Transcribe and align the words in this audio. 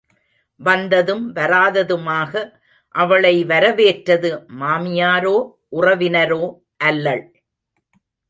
வந்ததும் 0.59 1.25
வராததுமாக 1.35 2.31
அவளை 2.95 3.33
வரவேற்றது 3.43 4.31
மாமியாரோ 4.59 5.35
உறவினரோ 5.71 6.43
அல்லள். 6.83 7.23